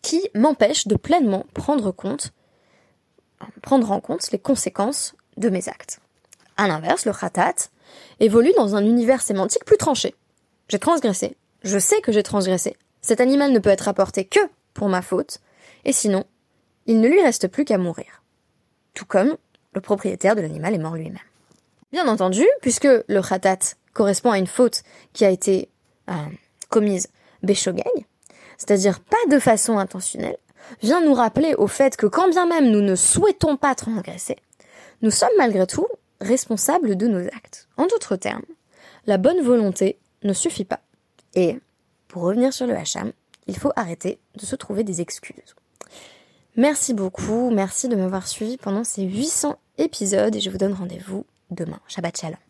qui 0.02 0.28
m'empêche 0.34 0.86
de 0.86 0.96
pleinement 0.96 1.44
prendre 1.54 1.90
compte, 1.90 2.32
prendre 3.62 3.90
en 3.90 4.00
compte 4.00 4.30
les 4.30 4.38
conséquences 4.38 5.14
de 5.36 5.50
mes 5.50 5.68
actes. 5.68 6.00
À 6.56 6.68
l'inverse, 6.68 7.04
le 7.04 7.12
khatat 7.12 7.68
évolue 8.20 8.52
dans 8.56 8.76
un 8.76 8.84
univers 8.84 9.20
sémantique 9.20 9.64
plus 9.64 9.76
tranché. 9.76 10.14
J'ai 10.68 10.78
transgressé. 10.78 11.36
Je 11.62 11.78
sais 11.78 12.00
que 12.00 12.12
j'ai 12.12 12.22
transgressé. 12.22 12.76
Cet 13.08 13.22
animal 13.22 13.52
ne 13.52 13.58
peut 13.58 13.70
être 13.70 13.88
apporté 13.88 14.26
que 14.26 14.38
pour 14.74 14.90
ma 14.90 15.00
faute, 15.00 15.38
et 15.86 15.94
sinon, 15.94 16.24
il 16.84 17.00
ne 17.00 17.08
lui 17.08 17.22
reste 17.22 17.48
plus 17.48 17.64
qu'à 17.64 17.78
mourir. 17.78 18.22
Tout 18.92 19.06
comme 19.06 19.38
le 19.72 19.80
propriétaire 19.80 20.36
de 20.36 20.42
l'animal 20.42 20.74
est 20.74 20.78
mort 20.78 20.94
lui-même. 20.94 21.16
Bien 21.90 22.06
entendu, 22.06 22.44
puisque 22.60 22.84
le 22.84 23.22
khatat 23.22 23.76
correspond 23.94 24.30
à 24.30 24.36
une 24.36 24.46
faute 24.46 24.82
qui 25.14 25.24
a 25.24 25.30
été 25.30 25.70
euh, 26.10 26.12
commise 26.68 27.08
beshogeg, 27.42 27.86
c'est-à-dire 28.58 29.00
pas 29.00 29.16
de 29.30 29.38
façon 29.38 29.78
intentionnelle, 29.78 30.36
vient 30.82 31.00
nous 31.00 31.14
rappeler 31.14 31.54
au 31.54 31.66
fait 31.66 31.96
que 31.96 32.04
quand 32.04 32.28
bien 32.28 32.44
même 32.44 32.70
nous 32.70 32.82
ne 32.82 32.94
souhaitons 32.94 33.56
pas 33.56 33.74
transgresser, 33.74 34.36
nous 35.00 35.10
sommes 35.10 35.30
malgré 35.38 35.66
tout 35.66 35.88
responsables 36.20 36.94
de 36.94 37.06
nos 37.06 37.26
actes. 37.28 37.68
En 37.78 37.86
d'autres 37.86 38.16
termes, 38.16 38.44
la 39.06 39.16
bonne 39.16 39.40
volonté 39.40 39.98
ne 40.24 40.34
suffit 40.34 40.66
pas. 40.66 40.80
Et 41.34 41.58
pour 42.08 42.22
revenir 42.22 42.52
sur 42.52 42.66
le 42.66 42.74
Hacham, 42.74 43.12
il 43.46 43.56
faut 43.56 43.72
arrêter 43.76 44.18
de 44.36 44.44
se 44.44 44.56
trouver 44.56 44.84
des 44.84 45.00
excuses. 45.00 45.54
Merci 46.56 46.92
beaucoup, 46.92 47.50
merci 47.50 47.88
de 47.88 47.96
m'avoir 47.96 48.26
suivi 48.26 48.56
pendant 48.56 48.84
ces 48.84 49.02
800 49.02 49.58
épisodes 49.78 50.34
et 50.34 50.40
je 50.40 50.50
vous 50.50 50.58
donne 50.58 50.72
rendez-vous 50.72 51.24
demain. 51.50 51.78
Shabbat 51.86 52.18
Shalom. 52.18 52.47